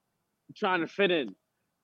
[0.56, 1.36] trying to fit in.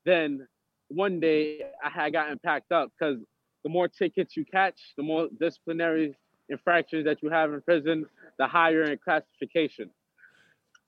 [0.06, 0.47] Then
[0.89, 3.19] one day I had gotten packed up because
[3.63, 6.15] the more tickets you catch, the more disciplinary
[6.49, 8.06] infractions that you have in prison,
[8.38, 9.89] the higher in classification.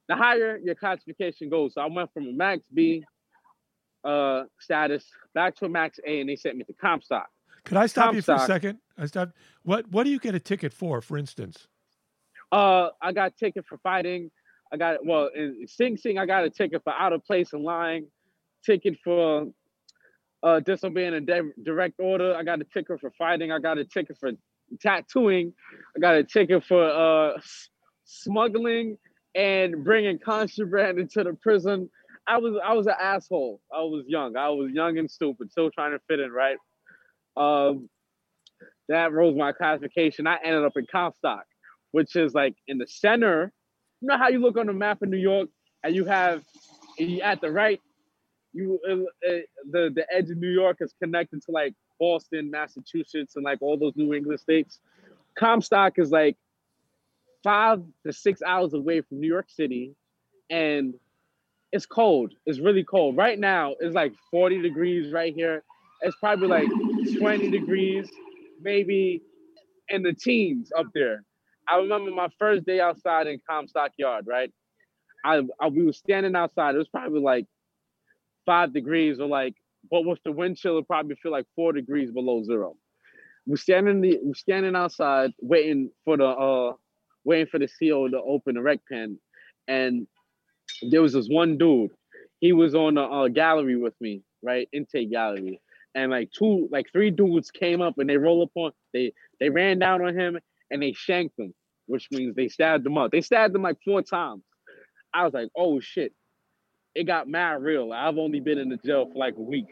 [0.07, 1.75] The higher your classification goes.
[1.75, 3.03] So I went from a max B
[4.03, 7.29] uh status back to a max A and they sent me to Comstock.
[7.63, 8.79] Could I stop you for a second?
[8.97, 9.33] I stopped.
[9.63, 11.67] What What do you get a ticket for, for instance?
[12.51, 14.31] Uh, I got a ticket for fighting.
[14.73, 16.17] I got well in Sing Sing.
[16.17, 18.07] I got a ticket for out of place and lying.
[18.65, 19.47] Ticket for
[20.43, 22.35] uh disobeying a di- direct order.
[22.35, 23.51] I got a ticket for fighting.
[23.51, 24.31] I got a ticket for
[24.79, 25.53] tattooing.
[25.95, 27.39] I got a ticket for uh
[28.05, 28.97] smuggling
[29.35, 31.89] and bringing contraband into the prison.
[32.27, 33.61] I was I was an asshole.
[33.73, 34.37] I was young.
[34.37, 36.57] I was young and stupid, still trying to fit in, right?
[37.35, 37.89] Um,
[38.89, 40.27] that rose my classification.
[40.27, 41.45] I ended up in Comstock,
[41.91, 43.51] which is like in the center.
[44.01, 45.49] You know how you look on the map of New York
[45.83, 46.43] and you have
[47.23, 47.79] at the right,
[48.53, 48.93] you uh,
[49.27, 49.39] uh,
[49.71, 53.77] the the edge of New York is connected to like Boston, Massachusetts, and like all
[53.77, 54.79] those New England states.
[55.37, 56.37] Comstock is like
[57.43, 59.95] five to six hours away from New York City,
[60.49, 60.93] and
[61.71, 62.33] it's cold.
[62.45, 63.17] It's really cold.
[63.17, 65.63] Right now, it's like 40 degrees right here.
[66.01, 66.67] It's probably like
[67.19, 68.09] 20 degrees,
[68.61, 69.21] maybe
[69.89, 71.23] in the teens up there.
[71.69, 74.51] I remember my first day outside in Comstock Yard, right?
[75.23, 76.75] I, I we were standing outside.
[76.75, 77.45] It was probably like
[78.45, 79.55] five degrees or like,
[79.89, 82.75] but with the wind chill, it probably feel like four degrees below zero.
[83.45, 86.73] We're standing the we're standing outside waiting for the uh
[87.23, 89.17] waiting for the CO to open the rec pen.
[89.67, 90.07] And
[90.81, 91.91] there was this one dude.
[92.39, 94.67] He was on the gallery with me, right?
[94.73, 95.61] Intake gallery.
[95.93, 99.49] And like two, like three dudes came up and they roll up on they they
[99.49, 101.53] ran down on him and they shanked him,
[101.87, 103.11] which means they stabbed him up.
[103.11, 104.43] They stabbed him like four times.
[105.13, 106.13] I was like, oh shit.
[106.95, 107.91] It got mad real.
[107.93, 109.67] I've only been in the jail for like a week.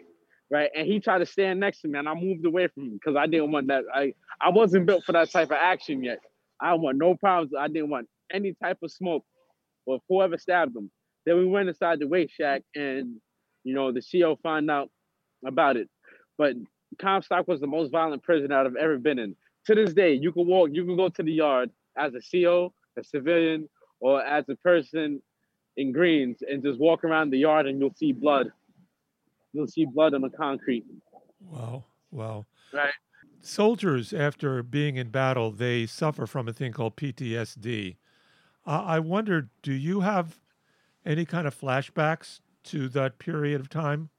[0.51, 0.69] Right.
[0.75, 3.15] And he tried to stand next to me and I moved away from him because
[3.15, 3.83] I didn't want that.
[3.93, 6.19] I, I wasn't built for that type of action yet.
[6.61, 7.53] I want no problems.
[7.57, 9.25] I didn't want any type of smoke
[9.85, 10.91] with whoever stabbed him.
[11.25, 13.17] Then we went inside the weight shack and
[13.63, 14.89] you know the CO found out
[15.45, 15.89] about it.
[16.37, 16.55] But
[16.99, 19.35] Comstock was the most violent prison I've ever been in.
[19.67, 22.73] To this day, you can walk, you can go to the yard as a CO,
[22.97, 23.69] a civilian,
[23.99, 25.21] or as a person
[25.77, 28.51] in greens and just walk around the yard and you'll see blood.
[29.53, 30.85] You'll see blood on the concrete.
[31.41, 31.85] Wow.
[32.11, 32.45] Wow.
[32.73, 32.93] Right.
[33.41, 37.95] Soldiers, after being in battle, they suffer from a thing called PTSD.
[38.65, 40.39] Uh, I wonder, do you have
[41.05, 44.09] any kind of flashbacks to that period of time?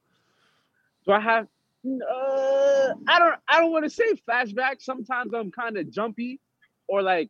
[1.05, 1.47] Do I have?
[1.85, 3.35] Uh, I don't.
[3.47, 4.81] I don't want to say flashbacks.
[4.81, 6.39] Sometimes I'm kind of jumpy,
[6.87, 7.29] or like,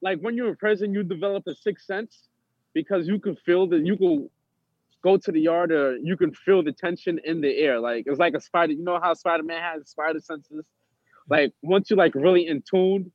[0.00, 2.28] like when you're in prison, you develop a sixth sense
[2.72, 4.30] because you can feel that you can
[5.06, 7.78] go to the yard or you can feel the tension in the air.
[7.78, 8.72] Like it's like a spider.
[8.72, 10.64] You know how Spider Man has spider senses.
[11.30, 13.12] Like once you like really in tune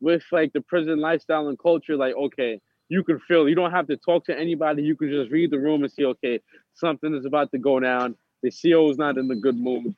[0.00, 2.60] with like the prison lifestyle and culture, like okay,
[2.90, 3.48] you can feel.
[3.48, 4.82] You don't have to talk to anybody.
[4.82, 6.40] You can just read the room and see okay,
[6.74, 8.16] something is about to go down.
[8.42, 9.94] The CO is not in a good mood,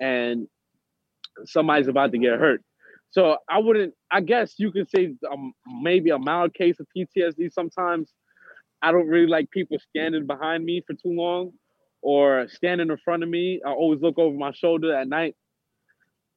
[0.00, 0.48] and
[1.44, 2.62] somebody's about to get hurt.
[3.10, 3.92] So I wouldn't.
[4.10, 7.52] I guess you could say um, maybe a mild case of PTSD.
[7.52, 8.14] Sometimes
[8.82, 11.52] I don't really like people standing behind me for too long
[12.02, 13.60] or standing in front of me.
[13.64, 15.36] I always look over my shoulder at night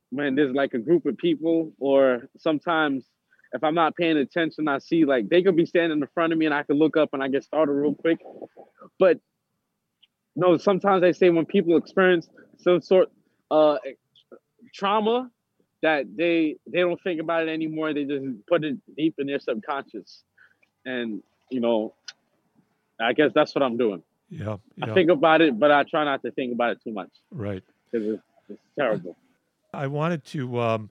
[0.09, 3.05] when there's like a group of people, or sometimes
[3.53, 6.39] if I'm not paying attention, I see like they could be standing in front of
[6.39, 8.19] me and I could look up and I get started real quick.
[8.99, 9.19] But
[10.35, 12.27] no, sometimes they say when people experience
[12.57, 13.09] some sort
[13.51, 13.77] uh
[14.73, 15.29] trauma
[15.83, 17.93] that they they don't think about it anymore.
[17.93, 20.23] They just put it deep in their subconscious.
[20.85, 21.93] And you know,
[22.99, 24.03] I guess that's what I'm doing.
[24.29, 27.09] Yeah, I think about it, but I try not to think about it too much.
[27.31, 27.61] Right.
[27.91, 29.15] Because it's, it's terrible.
[29.73, 30.89] I wanted to um,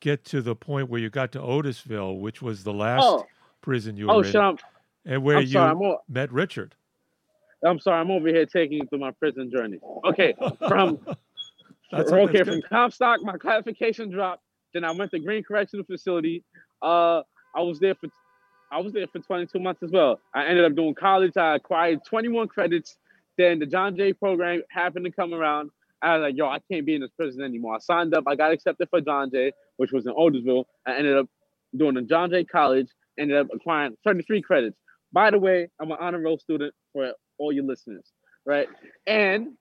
[0.00, 3.26] get to the point where you got to Otisville, which was the last Oh.
[3.62, 4.58] prison you were Oh, in,
[5.06, 6.74] and where I'm you sorry, met Richard.
[7.64, 9.80] I'm sorry, I'm over here taking you through my prison journey.
[10.04, 10.34] Okay,
[10.68, 10.98] from
[11.90, 12.62] That's- okay from.
[12.62, 14.42] Comstock, my classification dropped.
[14.72, 16.42] Then I went to Greene Correctional Facility.
[16.82, 17.22] Uh,
[17.56, 18.08] I was there for
[18.74, 20.20] I was there for 22 months as well.
[20.34, 21.36] I ended up doing college.
[21.36, 22.96] I acquired 21 credits.
[23.38, 25.70] Then the John Jay program happened to come around.
[26.02, 27.76] I was like, yo, I can't be in this prison anymore.
[27.76, 28.24] I signed up.
[28.26, 30.64] I got accepted for John Jay, which was in Otisville.
[30.86, 31.26] I ended up
[31.76, 32.88] doing the John Jay College.
[33.16, 34.76] Ended up acquiring 33 credits.
[35.12, 38.10] By the way, I'm an honor roll student for all your listeners,
[38.44, 38.66] right?
[39.06, 39.52] And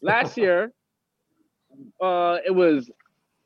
[0.00, 0.70] last year,
[2.00, 2.88] uh, it was,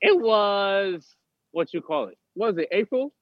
[0.02, 1.16] it was
[1.52, 2.18] what you call it?
[2.34, 2.68] Was it?
[2.70, 3.14] April?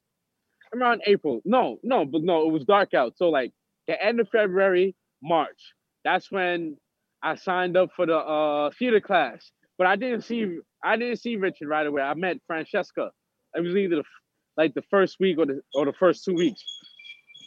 [0.75, 1.41] Around April.
[1.45, 3.13] No, no, but no, it was dark out.
[3.17, 3.51] So like
[3.87, 5.73] the end of February, March.
[6.05, 6.77] That's when
[7.21, 9.51] I signed up for the uh theater class.
[9.77, 12.01] But I didn't see I didn't see Richard right away.
[12.01, 13.11] I met Francesca.
[13.55, 14.03] It was either the,
[14.57, 16.63] like the first week or the or the first two weeks.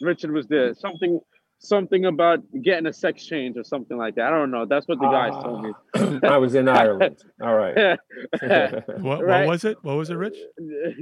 [0.01, 0.73] Richard was there.
[0.75, 1.19] Something
[1.59, 4.25] something about getting a sex change or something like that.
[4.27, 4.65] I don't know.
[4.65, 5.71] That's what the guys told me.
[6.27, 7.17] I was in Ireland.
[7.41, 7.97] All right.
[8.87, 9.47] What, what Right.
[9.47, 9.77] was it?
[9.81, 10.37] What was it, Rich?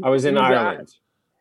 [0.03, 0.89] I was in He Ireland.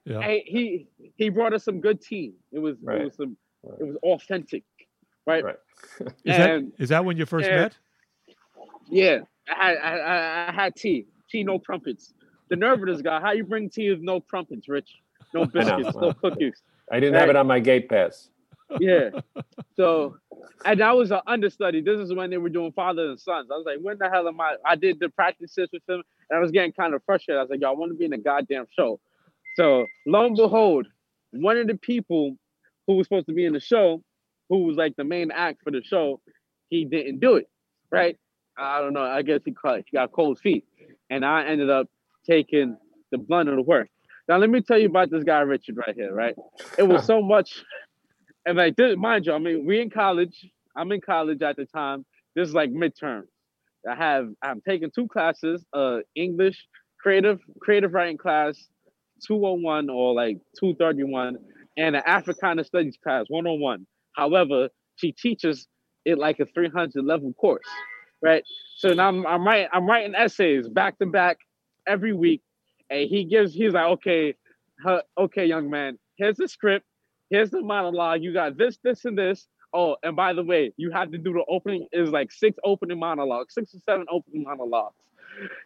[0.05, 0.21] Yeah.
[0.21, 2.35] Hey, he he brought us some good tea.
[2.53, 3.01] It was Right.
[3.03, 3.37] it was some
[3.81, 4.65] it was authentic,
[5.27, 5.45] right?
[5.45, 5.57] Right.
[6.01, 7.77] Is that And- is that when you first and- met?
[8.89, 12.15] Yeah, I had I, I, I had tea, tea no crumpets.
[12.49, 13.21] The nerve of this guy.
[13.21, 14.91] How you bring tea with no crumpets, Rich?
[15.33, 16.63] No biscuits, no cookies.
[16.91, 18.29] I didn't have it on my gate pass.
[18.81, 19.11] Yeah.
[19.75, 20.19] So,
[20.67, 21.81] and I was an understudy.
[21.81, 23.49] This is when they were doing father and sons.
[23.51, 24.57] I was like, when the hell am I?
[24.67, 27.39] I did the practices with them, and I was getting kind of frustrated.
[27.39, 29.01] I was like, yo, I want to be in a goddamn show.
[29.55, 30.87] So, lo and behold,
[31.33, 32.37] one of the people
[32.87, 34.03] who was supposed to be in the show,
[34.49, 36.21] who was like the main act for the show,
[36.69, 37.49] he didn't do it.
[37.91, 38.17] Right?
[38.57, 39.03] I don't know.
[39.03, 40.65] I guess he, caught, he got cold feet,
[41.11, 41.89] and I ended up
[42.27, 42.77] taking
[43.11, 43.89] the blunt of the work.
[44.29, 46.35] Now let me tell you about this guy Richard right here, right?
[46.79, 47.65] It was so much,
[48.47, 50.47] and like this, mind you, I mean, we in college.
[50.77, 52.07] I'm in college at the time.
[52.35, 53.23] This is like midterm.
[53.89, 56.67] I have I'm taking two classes, uh, English
[57.03, 58.57] creative creative writing class,
[59.27, 61.39] 201 or like 231,
[61.77, 63.87] and an Africana studies class, 101.
[64.15, 65.67] However, she teaches
[66.05, 67.67] it like a 300 level course,
[68.23, 68.45] right?
[68.77, 71.39] So now I'm, I'm writing I'm writing essays back to back
[71.87, 72.43] every week,
[72.91, 74.35] and he gives he's like, okay,
[74.85, 76.87] huh, okay, young man, here's the script,
[77.31, 78.23] here's the monologue.
[78.23, 79.47] You got this, this, and this.
[79.75, 82.99] Oh, and by the way, you have to do the opening is like six opening
[82.99, 84.97] monologues, six or seven opening monologues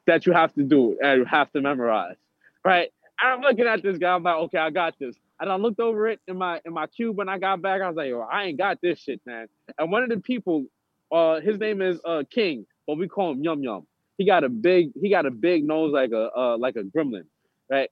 [0.06, 2.16] that you have to do and you have to memorize,
[2.64, 2.90] right?
[3.20, 4.14] I'm looking at this guy.
[4.14, 5.16] I'm like, okay, I got this.
[5.40, 7.82] And I looked over it in my in my cube when I got back.
[7.82, 9.46] I was like, yo, I ain't got this shit, man.
[9.78, 10.66] And one of the people,
[11.12, 13.86] uh, his name is uh King, but we call him Yum Yum.
[14.18, 17.24] He got a big, he got a big nose like a uh like a gremlin,
[17.70, 17.90] right?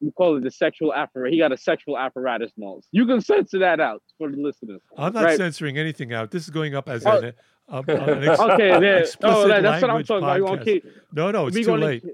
[0.00, 1.32] We call it the sexual apparatus.
[1.34, 2.84] He got a sexual apparatus nose.
[2.90, 4.80] You can censor that out for the listeners.
[4.98, 5.36] I'm not right?
[5.36, 6.30] censoring anything out.
[6.32, 7.18] This is going up as Oh.
[7.18, 7.32] an,
[7.68, 8.98] uh, an ex- Okay, there.
[9.02, 10.58] explicit Oh, that- that's what I'm talking about.
[10.58, 12.04] You keep- no, no, it's too gonna- late.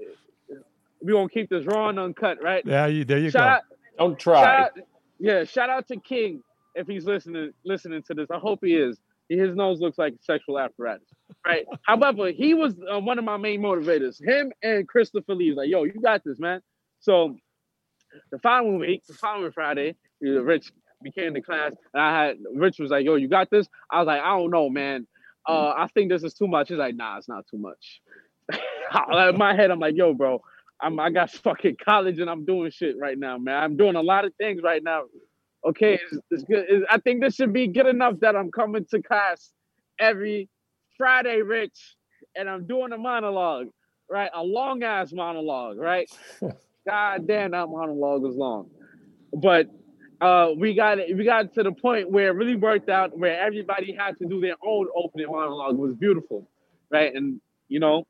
[1.03, 2.63] We gonna keep this raw and uncut, right?
[2.65, 3.47] Yeah, you, there you shout go.
[3.47, 3.61] Out,
[3.97, 4.43] Don't try.
[4.43, 4.71] Shout out,
[5.19, 6.43] yeah, shout out to King
[6.75, 8.27] if he's listening listening to this.
[8.31, 8.99] I hope he is.
[9.29, 11.07] His nose looks like a sexual apparatus,
[11.45, 11.65] right?
[11.83, 14.21] However, he was uh, one of my main motivators.
[14.21, 16.61] Him and Christopher Lee was like, "Yo, you got this, man."
[16.99, 17.37] So
[18.31, 22.37] the following week, the following Friday, you know, Rich became the class, and I had
[22.53, 25.07] Rich was like, "Yo, you got this." I was like, "I don't know, man.
[25.47, 28.01] Uh, I think this is too much." He's like, "Nah, it's not too much."
[28.51, 30.41] in my head, I'm like, "Yo, bro."
[30.81, 33.55] I'm, I got fucking college and I'm doing shit right now, man.
[33.63, 35.03] I'm doing a lot of things right now.
[35.67, 36.65] Okay, it's, it's good.
[36.69, 39.51] It's- I think this should be good enough that I'm coming to class
[39.99, 40.49] every
[40.97, 41.97] Friday, Rich,
[42.35, 43.67] and I'm doing a monologue,
[44.09, 44.29] right?
[44.33, 46.09] A long ass monologue, right?
[46.87, 48.69] God damn, that monologue was long.
[49.33, 49.67] But
[50.19, 51.15] uh, we got it.
[51.15, 54.41] We got to the point where it really worked out, where everybody had to do
[54.41, 55.75] their own opening monologue.
[55.75, 56.49] It was beautiful,
[56.91, 57.13] right?
[57.13, 57.39] And
[57.69, 58.05] you know,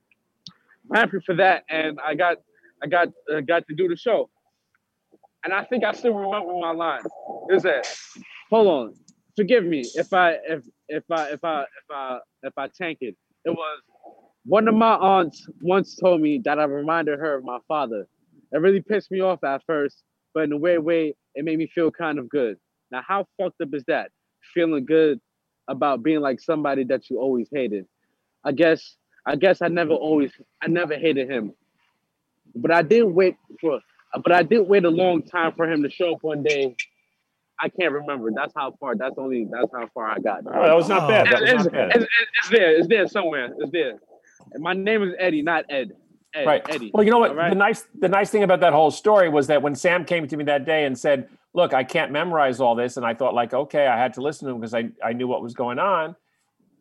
[0.92, 1.64] I'm happy for that.
[1.70, 2.38] And I got,
[2.84, 4.30] I got, uh, got to do the show.
[5.44, 7.02] And I think I still remember my line.
[7.50, 7.88] Is that?
[8.50, 8.94] Hold on.
[9.36, 13.16] Forgive me if I, if, if I, if I, if I, if I tank it.
[13.46, 13.82] It was
[14.46, 18.08] one of my aunts once told me that I reminded her of my father.
[18.52, 21.68] It really pissed me off at first, but in a weird way, it made me
[21.68, 22.58] feel kind of good.
[22.92, 24.12] Now, how fucked up is that?
[24.54, 25.20] Feeling good
[25.68, 27.86] about being like somebody that you always hated.
[28.44, 31.54] I guess, I guess I never always, I never hated him,
[32.56, 33.80] but I did wait for,
[34.24, 36.76] but I did wait a long time for him to show up one day.
[37.60, 38.32] I can't remember.
[38.36, 38.96] That's how far.
[38.96, 39.48] That's only.
[39.52, 40.40] That's how far I got.
[40.48, 41.28] Oh, that was not bad.
[41.28, 41.90] That was It's, not bad.
[41.90, 42.76] it's- it's- it's there.
[42.76, 43.54] It's there somewhere.
[43.60, 44.00] It's there.
[44.54, 45.92] And my name is Eddie, not Ed.
[46.34, 46.62] Ed right.
[46.70, 46.92] Eddie.
[46.94, 47.36] Well, you know what?
[47.36, 47.50] Right?
[47.50, 50.38] The nice the nice thing about that whole story was that when Sam came to
[50.38, 53.54] me that day and said, "Look, I can't memorize all this," and I thought like,
[53.54, 56.16] okay, I had to listen to him because I I knew what was going on.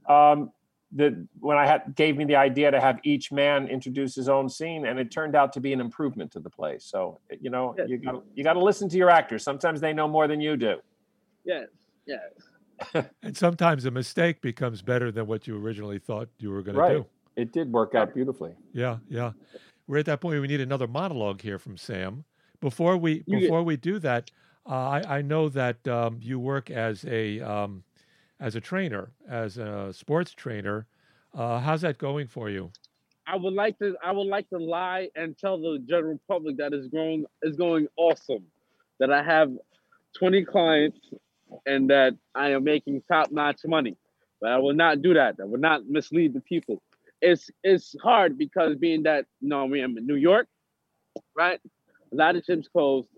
[0.09, 0.51] Um,
[0.93, 4.49] the when I had gave me the idea to have each man introduce his own
[4.49, 6.79] scene, and it turned out to be an improvement to the play.
[6.79, 9.45] So you know, you got you got to listen to your actors.
[9.45, 10.81] Sometimes they know more than you do.
[11.45, 11.69] Yes.
[12.07, 12.21] Yes.
[13.23, 16.81] And sometimes a mistake becomes better than what you originally thought you were going to
[16.81, 16.93] Right.
[16.97, 17.07] do.
[17.37, 18.55] It did work out beautifully.
[18.73, 19.33] Yeah, yeah.
[19.87, 20.33] We're at that point.
[20.33, 22.25] where We need another monologue here from Sam.
[22.61, 24.31] Before we before we do that,
[24.67, 27.85] uh, I, I know that um, you work as a um,
[28.41, 30.87] as a trainer, as a sports trainer.
[31.35, 32.73] Uh, how's that going for you?
[33.27, 33.97] I would like to.
[34.03, 37.87] I would like to lie and tell the general public that is going is going
[37.97, 38.45] awesome.
[38.99, 39.53] That I have
[40.19, 40.99] 20 clients
[41.65, 43.97] and that I am making top notch money.
[44.41, 45.37] But I will not do that.
[45.41, 46.83] I will not mislead the people.
[47.21, 50.49] It's it's hard because being that you know we am in New York,
[51.37, 51.61] right?
[52.13, 53.09] A lot of gyms closed,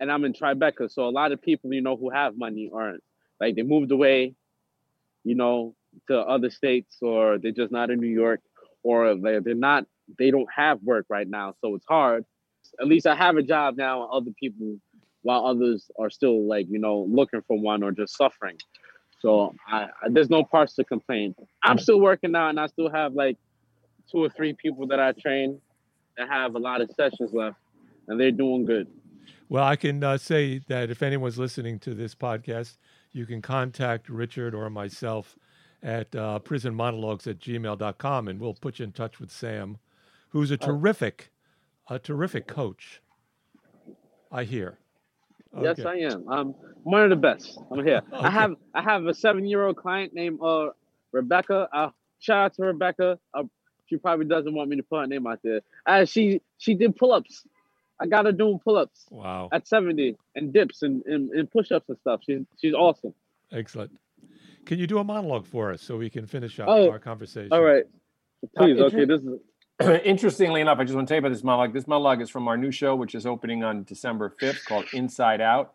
[0.00, 0.90] and I'm in Tribeca.
[0.90, 3.04] So a lot of people you know who have money aren't
[3.38, 4.34] like they moved away,
[5.24, 5.74] you know,
[6.08, 8.40] to other states or they're just not in New York
[8.82, 9.86] or they're, not
[10.18, 12.24] they don't have work right now so it's hard.
[12.80, 14.78] At least i have a job now and other people
[15.22, 18.56] while others are still like you know looking for one or just suffering.
[19.20, 21.34] So I, I there's no parts to complain.
[21.62, 23.36] I'm still working out and i still have like
[24.10, 25.60] two or three people that i train
[26.16, 27.56] that have a lot of sessions left
[28.08, 28.88] and they're doing good.
[29.48, 32.76] Well, I can uh, say that if anyone's listening to this podcast,
[33.12, 35.36] you can contact Richard or myself
[35.82, 39.78] at uh, prisonmonologues at gmail.com and we'll put you in touch with Sam,
[40.30, 41.30] who's a terrific,
[41.88, 43.00] a terrific coach.
[44.30, 44.78] I hear.
[45.60, 46.28] Yes, I am.
[46.28, 46.54] I'm
[46.84, 47.58] one of the best.
[47.72, 48.02] I'm here.
[48.12, 50.68] I have I have a seven year old client named uh
[51.12, 51.68] Rebecca.
[51.72, 51.90] Uh,
[52.20, 53.18] shout out to Rebecca.
[53.34, 53.44] Uh,
[53.86, 55.62] she probably doesn't want me to put her name out there.
[55.84, 57.44] Uh, she she did pull ups
[58.00, 59.48] I got her doing pull-ups Wow.
[59.52, 62.20] at 70 and dips and, and, and push-ups and stuff.
[62.26, 63.12] She's she's awesome.
[63.52, 63.90] Excellent.
[64.64, 67.52] Can you do a monologue for us so we can finish up Oh, our conversation?
[67.52, 67.84] All right.
[68.56, 69.38] Please, Uh, okay, this is
[70.04, 71.72] Interestingly enough, I just want to tell you about this monologue.
[71.72, 75.40] This monologue is from our new show, which is opening on December 5th, called Inside
[75.40, 75.72] Out.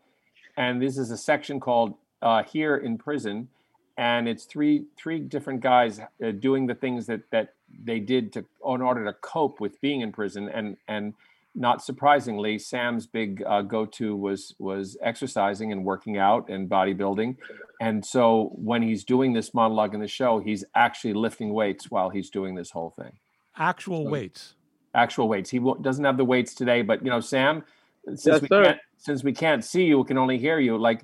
[0.57, 3.49] And this is a section called uh, Here in Prison.
[3.97, 7.53] And it's three three different guys uh, doing the things that that
[7.83, 10.49] they did to in order to cope with being in prison.
[10.49, 11.13] And and
[11.55, 17.37] not surprisingly, Sam's big uh, go-to was was exercising and working out and bodybuilding.
[17.81, 22.09] And so when he's doing this monologue in the show, he's actually lifting weights while
[22.09, 23.13] he's doing this whole thing
[23.57, 24.55] Actual weights.
[24.93, 25.49] actual weights.
[25.49, 27.63] He wo- doesn't have the weights today, but you know, Sam,
[28.05, 28.63] since Yes, we sir.
[28.63, 30.77] can't since we can't see you, we can only hear you.
[30.77, 31.01] Like,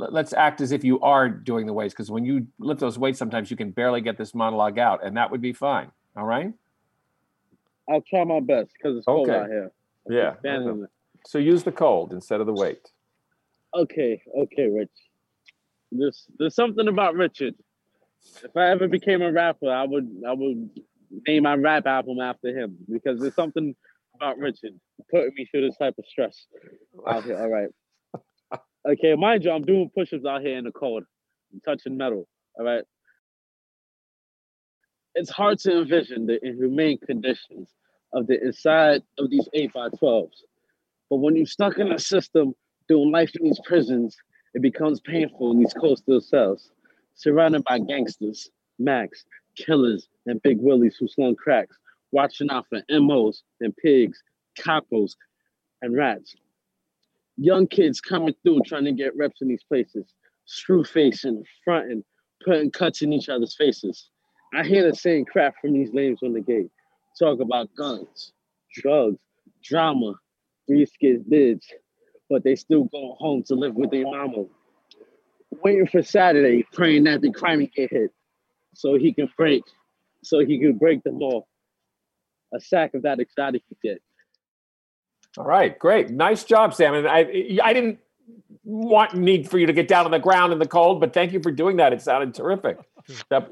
[0.00, 2.98] l- let's act as if you are doing the weights, because when you lift those
[2.98, 5.90] weights, sometimes you can barely get this monologue out, and that would be fine.
[6.16, 6.52] All right.
[7.88, 9.38] I'll try my best because it's cold Okay.
[9.38, 9.72] out here.
[10.08, 10.34] Yeah.
[11.26, 12.90] So use the cold instead of the weight.
[13.74, 14.90] Okay, okay, Rich.
[15.92, 17.54] There's there's something about Richard.
[18.42, 20.70] If I ever became a rapper, I would I would
[21.26, 23.74] name my rap album after him because there's something
[24.14, 24.72] about Richard
[25.10, 26.46] putting me through this type of stress
[27.06, 27.40] out here.
[27.40, 27.68] All right.
[28.88, 31.04] Okay, mind you, I'm doing push-ups out here in the cold.
[31.52, 32.26] I'm touching metal.
[32.58, 32.82] All right.
[35.14, 37.68] It's hard to envision the inhumane conditions
[38.12, 40.42] of the inside of these 8 by 12s.
[41.08, 42.54] But when you're stuck in a system
[42.88, 44.16] doing life in these prisons,
[44.54, 46.70] it becomes painful in these coastal cells,
[47.14, 49.24] surrounded by gangsters, Macs,
[49.56, 51.76] killers, and big willies who slung cracks,
[52.12, 54.22] watching out for MOs and pigs,
[54.58, 55.16] capos,
[55.82, 56.34] and rats.
[57.36, 60.14] Young kids coming through trying to get reps in these places,
[60.46, 62.04] screw facing, fronting,
[62.44, 64.10] putting cuts in each other's faces.
[64.54, 66.70] I hear the same crap from these lames on the gate.
[67.20, 68.32] Talk about guns,
[68.74, 69.18] drugs,
[69.62, 70.14] drama,
[70.66, 71.66] three skid bids,
[72.30, 74.46] but they still go home to live with their mama.
[75.62, 78.10] Waiting for Saturday, praying that the crime get hit,
[78.74, 79.62] so he can break,
[80.24, 81.46] so he can break them all.
[82.54, 84.00] A sack of that exotic he get.
[85.36, 86.94] All right, great, nice job, Sam.
[86.94, 87.20] And I
[87.62, 87.98] I didn't
[88.64, 91.32] want need for you to get down on the ground in the cold, but thank
[91.32, 91.92] you for doing that.
[91.92, 92.78] It sounded terrific.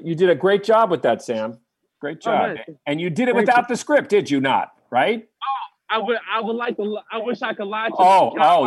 [0.01, 1.59] You did a great job with that, Sam.
[1.99, 2.55] Great Oh, job.
[2.55, 2.75] nice.
[2.85, 4.71] And you did it Thank without the script, did you not?
[4.89, 5.27] Right?
[5.43, 6.97] Oh, I would, I would like to.
[7.11, 8.31] I wish I could lie to Oh, you.
[8.31, 8.61] Can I oh,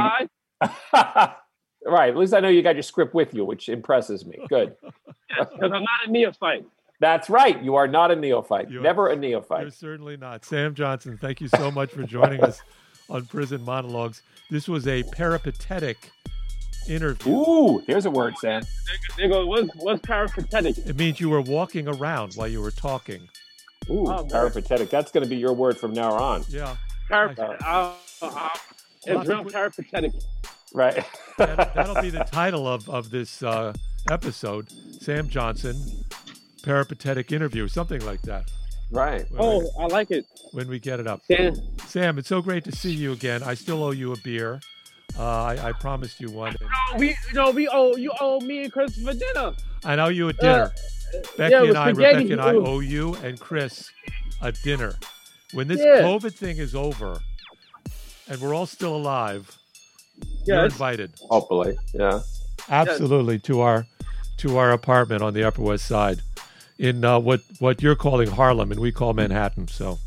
[0.95, 1.35] lie?
[1.87, 2.09] right.
[2.11, 4.39] At least I know you got your script with you, which impresses me.
[4.49, 4.76] Good.
[5.28, 6.64] Because I'm not a neophyte.
[7.01, 7.61] That's right.
[7.62, 8.70] You are not a neophyte.
[8.70, 9.72] You are- Never a You're neophyte.
[9.72, 10.45] certainly not.
[10.45, 12.61] Sam Johnson, thank you so much for joining us
[13.11, 14.22] on Prison Monologues.
[14.51, 16.11] This was a peripatetic
[16.89, 17.33] interview.
[17.33, 18.62] Ooh, there's a word, Sam.
[19.16, 20.78] They go, what's, what's peripatetic?
[20.78, 23.28] It means you were walking around while you were talking.
[23.91, 24.91] Ooh, Oh, peripatetic.
[24.91, 26.45] That's going to be your word from now on.
[26.49, 26.76] Yeah.
[27.11, 28.49] Perip- Uh, uh, uh,
[29.05, 30.12] it's real peripatetic.
[30.74, 31.05] Right.
[31.39, 33.72] That, that'll be the title of, of this uh,
[34.11, 34.70] episode
[35.03, 35.76] Sam Johnson,
[36.62, 38.51] peripatetic interview, something like that.
[38.91, 39.28] right.
[39.30, 40.24] When, Oh, we, I like it.
[40.53, 41.20] when we get it up.
[41.26, 41.55] Sam,
[41.87, 43.43] Sam, it's so great to see you again.
[43.43, 44.61] I still owe you a beer.
[45.19, 46.55] Uh, I, I promised you one.
[46.93, 49.53] and we, you know, we owe you owe me and Chris for dinner.
[49.85, 50.73] I owe you a dinner.
[51.37, 52.17] Becky Uh, yeah, it and was I, spaghetti.
[52.25, 53.91] Rebecca and I owe you and Chris
[54.41, 54.95] a dinner.
[55.53, 56.03] When this Yeah.
[56.03, 57.21] COVID thing is over
[58.29, 59.55] and we're all still alive,
[60.47, 61.13] you're invited.
[61.29, 61.77] Hopefully.
[61.93, 62.21] Yeah.
[62.71, 63.87] Absolutely to our
[64.39, 66.23] to our apartment on the Upper West Side
[66.79, 69.69] in uh, what what you're calling Harlem and we call Manhattan.
[69.69, 69.99] So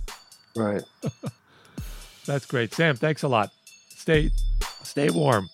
[0.56, 0.82] Right.
[2.26, 2.74] that's great.
[2.74, 3.52] Sam, thanks a lot.
[3.90, 4.32] Stay
[4.86, 5.50] stay warm.